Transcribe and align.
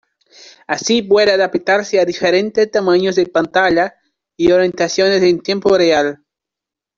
Así 0.65 1.03
puede 1.03 1.31
adaptarse 1.31 1.99
a 1.99 2.05
diferentes 2.05 2.71
tamaños 2.71 3.15
de 3.17 3.27
pantalla 3.27 3.93
y 4.35 4.51
orientaciones 4.51 5.21
en 5.21 5.41
tiempo 5.43 5.77
real. 5.77 6.25